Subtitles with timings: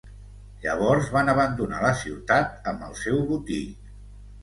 [0.63, 3.63] Llavors van abandonar la ciutat amb el seu botí.